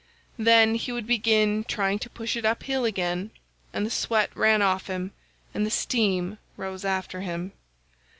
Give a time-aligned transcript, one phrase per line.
[0.39, 3.29] Then he would begin trying to push it up hill again,
[3.71, 5.11] and the sweat ran off him
[5.53, 7.51] and the steam rose after him.